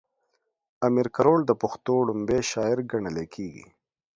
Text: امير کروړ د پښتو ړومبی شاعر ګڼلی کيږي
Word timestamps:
امير 0.87 1.07
کروړ 1.15 1.39
د 1.45 1.51
پښتو 1.61 1.93
ړومبی 2.07 2.39
شاعر 2.51 2.79
ګڼلی 2.91 3.25
کيږي 3.33 3.65